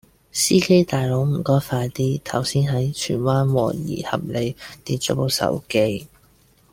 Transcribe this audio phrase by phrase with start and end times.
[0.31, 6.07] 司機大佬唔該快啲，頭先喺荃灣和宜合里跌左部手機